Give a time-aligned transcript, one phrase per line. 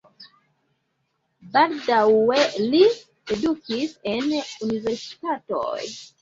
[1.57, 2.37] Baldaŭe
[2.71, 2.81] li
[3.37, 5.79] edukis en universitatoj.